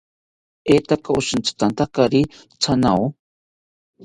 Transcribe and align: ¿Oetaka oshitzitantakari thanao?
¿Oetaka 0.71 1.09
oshitzitantakari 1.19 2.21
thanao? 2.61 3.03